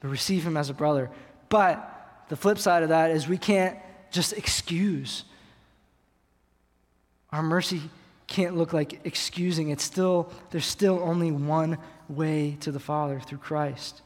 [0.00, 1.10] but receive him as a brother.
[1.50, 3.76] But the flip side of that is we can't
[4.10, 5.24] just excuse.
[7.30, 7.82] Our mercy
[8.26, 9.70] can't look like excusing.
[9.70, 14.02] It's still, there's still only one way to the Father through Christ.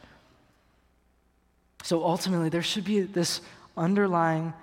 [1.82, 3.40] So ultimately, there should be this
[3.76, 4.54] underlying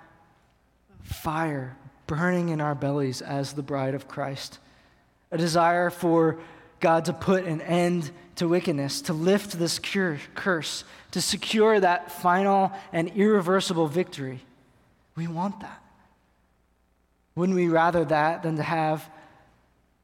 [1.02, 1.76] fire
[2.06, 4.58] burning in our bellies as the bride of Christ,
[5.30, 6.40] a desire for
[6.80, 12.10] God to put an end to wickedness, to lift this cure, curse, to secure that
[12.10, 14.40] final and irreversible victory.
[15.14, 15.82] We want that.
[17.34, 19.08] Wouldn't we rather that than to have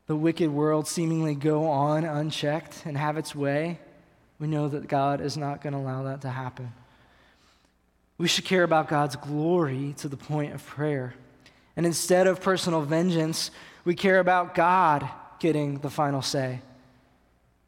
[0.06, 3.78] the wicked world seemingly go on unchecked and have its way?
[4.38, 6.72] We know that God is not going to allow that to happen.
[8.16, 11.14] We should care about God's glory to the point of prayer.
[11.76, 13.50] And instead of personal vengeance,
[13.84, 16.60] we care about God getting the final say.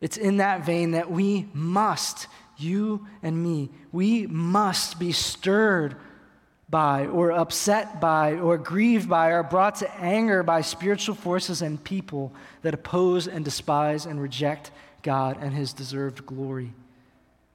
[0.00, 2.26] It's in that vein that we must,
[2.56, 5.96] you and me, we must be stirred
[6.70, 11.82] by, or upset by, or grieved by, or brought to anger by spiritual forces and
[11.82, 14.70] people that oppose and despise and reject
[15.02, 16.72] God and his deserved glory.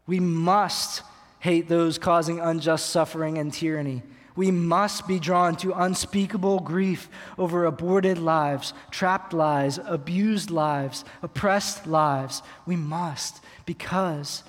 [0.06, 1.01] We must
[1.39, 4.04] hate those causing unjust suffering and tyranny.
[4.36, 11.88] We must be drawn to unspeakable grief over aborted lives, trapped lives, abused lives, oppressed
[11.88, 12.43] lives.
[12.65, 14.43] We must, because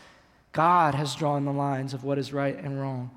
[0.50, 3.10] God has drawn the lines of what is right and wrong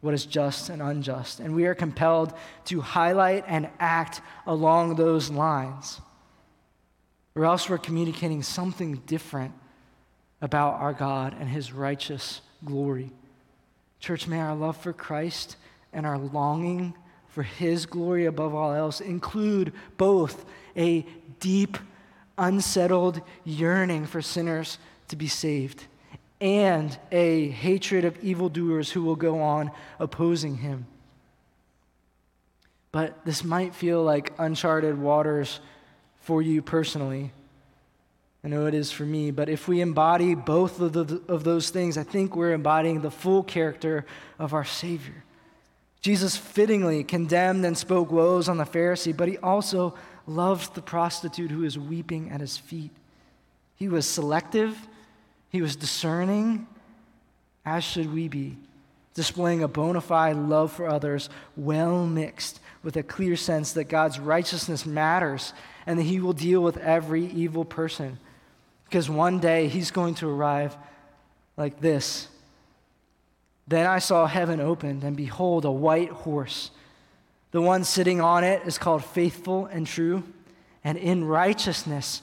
[0.00, 1.40] what is just and unjust.
[1.40, 2.32] And we are compelled
[2.66, 6.00] to highlight and act along those lines,
[7.34, 9.52] or else we're communicating something different
[10.40, 13.10] about our God and his righteous glory.
[13.98, 15.56] Church, may our love for Christ
[15.92, 16.94] and our longing
[17.28, 20.44] for his glory above all else include both
[20.76, 21.06] a
[21.38, 21.78] deep,
[22.38, 24.78] unsettled yearning for sinners
[25.08, 25.84] to be saved
[26.40, 30.86] and a hatred of evildoers who will go on opposing him.
[32.92, 35.60] But this might feel like uncharted waters
[36.20, 37.32] for you personally.
[38.42, 41.70] I know it is for me, but if we embody both of, the, of those
[41.70, 44.06] things, I think we're embodying the full character
[44.38, 45.24] of our Savior.
[46.00, 49.94] Jesus fittingly condemned and spoke woes on the Pharisee, but he also
[50.26, 52.92] loved the prostitute who was weeping at his feet.
[53.76, 54.88] He was selective,
[55.50, 56.66] he was discerning,
[57.64, 58.56] as should we be,
[59.14, 64.18] displaying a bona fide love for others, well mixed with a clear sense that God's
[64.18, 65.52] righteousness matters
[65.86, 68.18] and that he will deal with every evil person.
[68.84, 70.76] Because one day he's going to arrive
[71.56, 72.28] like this
[73.70, 76.72] then I saw heaven opened, and behold, a white horse.
[77.52, 80.24] The one sitting on it is called faithful and true,
[80.82, 82.22] and in righteousness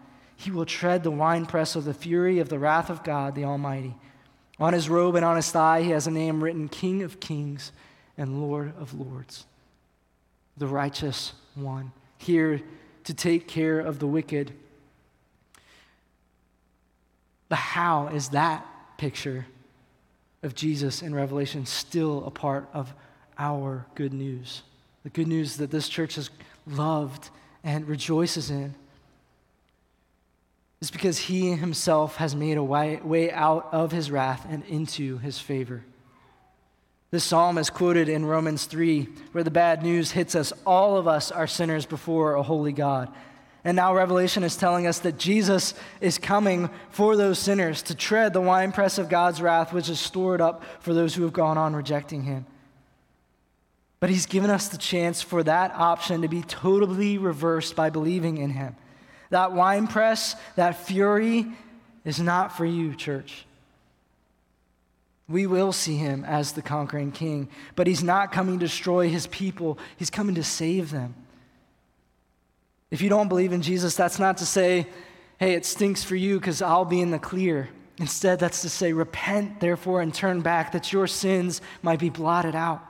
[0.41, 3.95] He will tread the winepress of the fury of the wrath of God the Almighty.
[4.59, 7.71] On his robe and on his thigh, he has a name written King of Kings
[8.17, 9.45] and Lord of Lords,
[10.57, 12.61] the righteous one, here
[13.03, 14.53] to take care of the wicked
[17.51, 18.65] the how is that
[18.97, 19.45] picture
[20.41, 22.93] of Jesus in Revelation still a part of
[23.37, 24.61] our good news?
[25.03, 26.29] The good news that this church has
[26.65, 27.29] loved
[27.61, 28.73] and rejoices in
[30.81, 35.39] is because he himself has made a way out of his wrath and into his
[35.39, 35.83] favor.
[37.11, 40.51] This psalm is quoted in Romans 3, where the bad news hits us.
[40.65, 43.13] All of us are sinners before a holy God.
[43.63, 48.33] And now Revelation is telling us that Jesus is coming for those sinners to tread
[48.33, 51.75] the winepress of God's wrath, which is stored up for those who have gone on
[51.75, 52.47] rejecting him.
[53.99, 58.37] But he's given us the chance for that option to be totally reversed by believing
[58.39, 58.75] in him.
[59.31, 61.47] That winepress, that fury,
[62.05, 63.45] is not for you, church.
[65.27, 69.27] We will see him as the conquering king, but he's not coming to destroy his
[69.27, 71.15] people, he's coming to save them.
[72.91, 74.85] If you don't believe in Jesus, that's not to say,
[75.39, 77.69] hey, it stinks for you because I'll be in the clear.
[77.97, 82.55] Instead, that's to say, repent, therefore, and turn back that your sins might be blotted
[82.55, 82.85] out.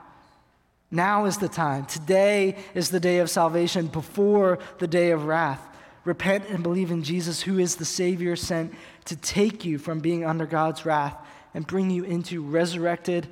[0.90, 1.86] Now is the time.
[1.86, 5.68] Today is the day of salvation before the day of wrath.
[6.04, 8.74] Repent and believe in Jesus, who is the Savior sent
[9.04, 11.16] to take you from being under God's wrath
[11.54, 13.28] and bring you into resurrected,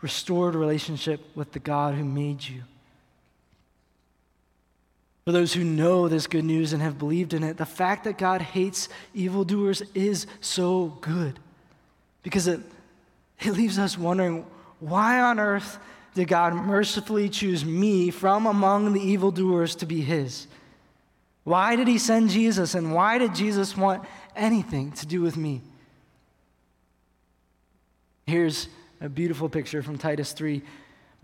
[0.00, 2.62] restored relationship with the God who made you.
[5.24, 8.18] For those who know this good news and have believed in it, the fact that
[8.18, 11.38] God hates evildoers is so good
[12.22, 12.60] because it,
[13.40, 14.44] it leaves us wondering
[14.80, 15.78] why on earth
[16.14, 20.46] did God mercifully choose me from among the evildoers to be his?
[21.44, 24.02] Why did he send Jesus and why did Jesus want
[24.34, 25.60] anything to do with me?
[28.26, 28.68] Here's
[29.00, 30.62] a beautiful picture from Titus 3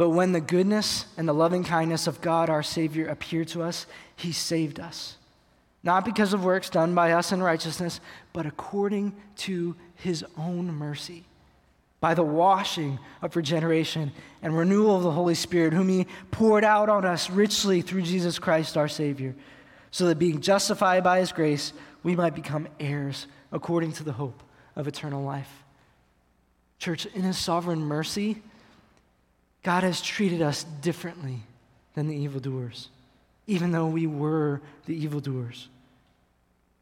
[0.01, 3.85] but when the goodness and the loving kindness of God our Savior appeared to us,
[4.17, 5.19] he saved us.
[5.83, 8.01] Not because of works done by us in righteousness,
[8.33, 11.25] but according to his own mercy,
[12.01, 14.11] by the washing of regeneration
[14.41, 18.39] and renewal of the Holy Spirit, whom he poured out on us richly through Jesus
[18.39, 19.35] Christ our Savior,
[19.91, 21.73] so that being justified by his grace,
[22.03, 24.43] we might become heirs according to the hope
[24.77, 25.65] of eternal life.
[26.79, 28.43] Church, in his sovereign mercy,
[29.63, 31.41] God has treated us differently
[31.95, 32.89] than the evildoers,
[33.47, 35.69] even though we were the evildoers.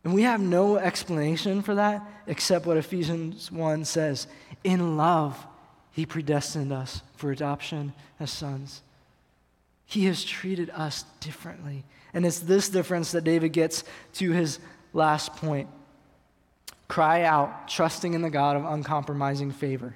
[0.04, 4.28] And we have no explanation for that except what Ephesians 1 says
[4.62, 5.46] In love,
[5.90, 8.82] he predestined us for adoption as sons.
[9.88, 11.82] He has treated us differently.
[12.12, 13.84] And it's this difference that David gets
[14.14, 14.58] to his
[14.92, 15.66] last point.
[16.88, 19.94] Cry out, trusting in the God of uncompromising favor.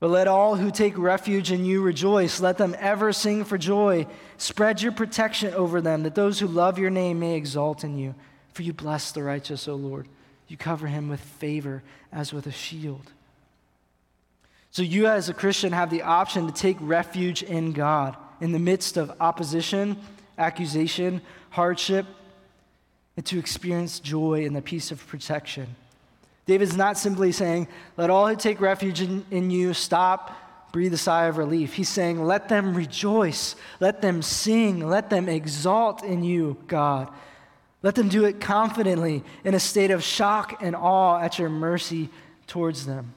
[0.00, 2.40] But let all who take refuge in you rejoice.
[2.40, 4.08] Let them ever sing for joy.
[4.38, 8.16] Spread your protection over them, that those who love your name may exalt in you.
[8.54, 10.08] For you bless the righteous, O Lord.
[10.48, 13.12] You cover him with favor as with a shield.
[14.72, 18.58] So, you as a Christian have the option to take refuge in God in the
[18.58, 19.96] midst of opposition,
[20.36, 21.20] accusation,
[21.50, 22.06] hardship,
[23.16, 25.74] and to experience joy in the peace of protection.
[26.46, 30.98] David's not simply saying, let all who take refuge in, in you stop, breathe a
[30.98, 31.74] sigh of relief.
[31.74, 37.08] He's saying, let them rejoice, let them sing, let them exalt in you, God.
[37.82, 42.08] Let them do it confidently in a state of shock and awe at your mercy
[42.46, 43.14] towards them.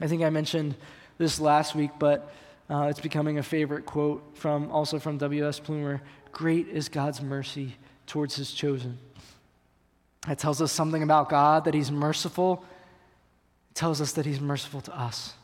[0.00, 0.74] I think I mentioned
[1.18, 2.32] this last week, but
[2.70, 5.58] Uh, it's becoming a favorite quote from also from W.S.
[5.58, 6.00] Plumer.
[6.30, 7.74] Great is God's mercy
[8.06, 8.96] towards his chosen.
[10.28, 12.64] That tells us something about God, that he's merciful.
[13.70, 15.34] It tells us that he's merciful to us.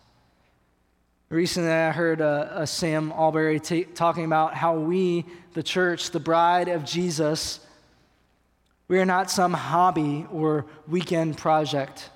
[1.28, 5.24] Recently, I heard a Sam Allberry t- talking about how we,
[5.54, 7.58] the church, the bride of Jesus,
[8.86, 12.10] we are not some hobby or weekend project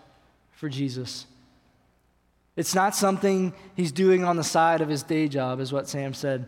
[0.53, 1.27] for Jesus.
[2.61, 6.13] It's not something he's doing on the side of his day job, is what Sam
[6.13, 6.47] said.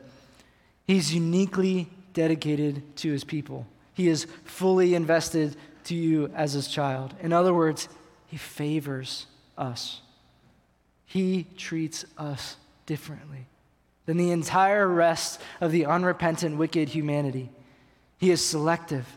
[0.87, 3.67] He's uniquely dedicated to his people.
[3.95, 7.15] He is fully invested to you as his child.
[7.23, 7.89] In other words,
[8.27, 9.25] he favors
[9.57, 10.03] us.
[11.07, 13.47] He treats us differently
[14.05, 17.49] than the entire rest of the unrepentant, wicked humanity.
[18.19, 19.09] He is selective.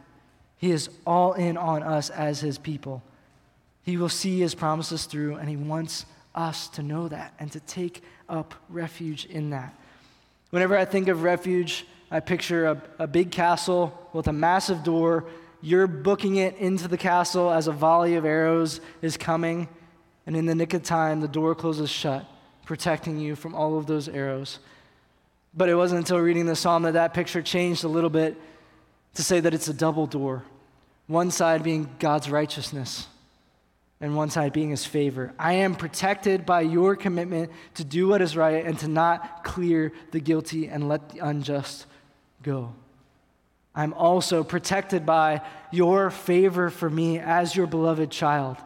[0.59, 3.03] He is all in on us as his people.
[3.83, 6.05] He will see his promises through, and he wants
[6.35, 9.73] us to know that and to take up refuge in that.
[10.51, 15.25] Whenever I think of refuge, I picture a, a big castle with a massive door.
[15.61, 19.67] You're booking it into the castle as a volley of arrows is coming,
[20.27, 22.25] and in the nick of time, the door closes shut,
[22.65, 24.59] protecting you from all of those arrows.
[25.55, 28.39] But it wasn't until reading the psalm that that picture changed a little bit
[29.15, 30.43] to say that it's a double door.
[31.07, 33.07] One side being God's righteousness,
[34.01, 35.33] and one side being his favor.
[35.39, 39.93] I am protected by your commitment to do what is right and to not clear
[40.11, 41.85] the guilty and let the unjust
[42.43, 42.73] go.
[43.73, 45.41] I'm also protected by
[45.71, 48.57] your favor for me as your beloved child.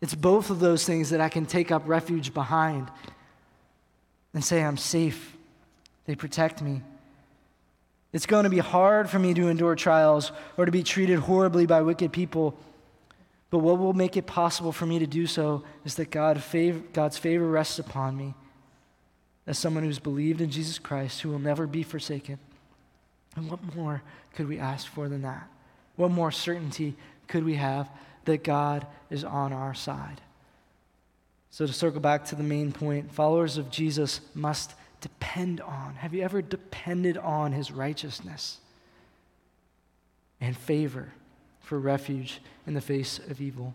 [0.00, 2.90] It's both of those things that I can take up refuge behind
[4.32, 5.36] and say, I'm safe.
[6.06, 6.82] They protect me.
[8.12, 11.66] It's going to be hard for me to endure trials or to be treated horribly
[11.66, 12.56] by wicked people.
[13.54, 16.42] But what will make it possible for me to do so is that God
[16.92, 18.34] God's favor rests upon me
[19.46, 22.40] as someone who's believed in Jesus Christ, who will never be forsaken.
[23.36, 24.02] And what more
[24.34, 25.48] could we ask for than that?
[25.94, 26.96] What more certainty
[27.28, 27.88] could we have
[28.24, 30.20] that God is on our side?
[31.52, 35.94] So, to circle back to the main point, followers of Jesus must depend on.
[35.94, 38.58] Have you ever depended on his righteousness
[40.40, 41.12] and favor
[41.64, 43.74] for refuge in the face of evil?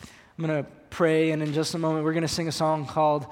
[0.00, 2.86] I'm going to pray, and in just a moment, we're going to sing a song
[2.86, 3.26] called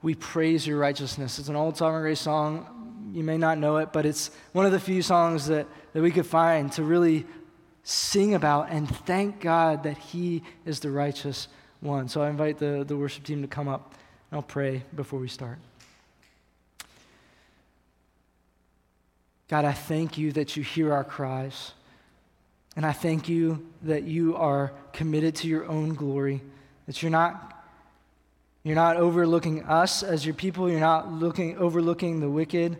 [0.00, 1.38] We Praise Your Righteousness.
[1.38, 2.82] It's an old Sovereign Grace song
[3.12, 6.10] you may not know it, but it's one of the few songs that, that we
[6.10, 7.26] could find to really
[7.84, 11.48] sing about and thank God that He is the righteous
[11.80, 12.08] one.
[12.08, 13.94] So I invite the, the worship team to come up.
[14.30, 15.58] And I'll pray before we start.
[19.48, 21.72] God, I thank you that you hear our cries.
[22.76, 26.40] And I thank you that you are committed to your own glory,
[26.86, 27.52] that you're not
[28.64, 30.70] you're not overlooking us as your people.
[30.70, 32.78] You're not looking, overlooking the wicked.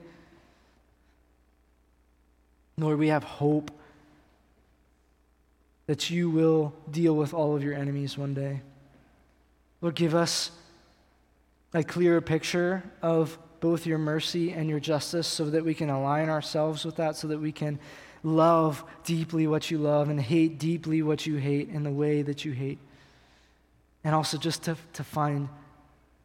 [2.78, 3.70] Lord, we have hope
[5.86, 8.62] that you will deal with all of your enemies one day.
[9.80, 10.52] Lord, give us
[11.74, 16.28] a clearer picture of both your mercy and your justice so that we can align
[16.28, 17.78] ourselves with that, so that we can
[18.22, 22.44] love deeply what you love and hate deeply what you hate in the way that
[22.44, 22.78] you hate.
[24.04, 25.48] And also just to, to find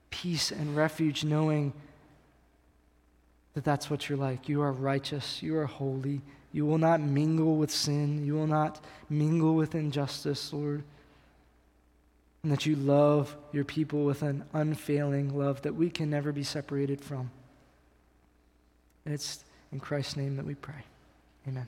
[0.09, 1.73] peace and refuge knowing
[3.53, 4.47] that that's what you're like.
[4.47, 6.21] You are righteous, you are holy,
[6.57, 8.25] you will not mingle with sin.
[8.25, 10.83] You will not mingle with injustice, Lord.
[12.41, 16.43] And that you love your people with an unfailing love that we can never be
[16.43, 17.29] separated from.
[19.05, 20.83] And it's in Christ's name that we pray.
[21.47, 21.67] Amen.